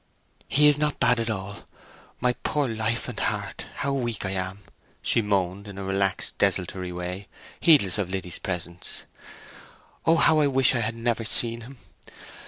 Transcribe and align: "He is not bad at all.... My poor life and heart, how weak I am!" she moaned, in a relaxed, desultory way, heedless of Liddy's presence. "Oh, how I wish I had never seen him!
"He 0.47 0.67
is 0.67 0.79
not 0.79 0.99
bad 0.99 1.19
at 1.19 1.29
all.... 1.29 1.67
My 2.19 2.33
poor 2.41 2.67
life 2.67 3.07
and 3.07 3.19
heart, 3.19 3.67
how 3.75 3.93
weak 3.93 4.25
I 4.25 4.31
am!" 4.31 4.61
she 5.03 5.21
moaned, 5.21 5.67
in 5.67 5.77
a 5.77 5.83
relaxed, 5.83 6.39
desultory 6.39 6.91
way, 6.91 7.27
heedless 7.59 7.99
of 7.99 8.09
Liddy's 8.09 8.39
presence. 8.39 9.03
"Oh, 10.07 10.17
how 10.17 10.39
I 10.39 10.47
wish 10.47 10.73
I 10.73 10.79
had 10.79 10.95
never 10.95 11.23
seen 11.23 11.61
him! 11.61 11.77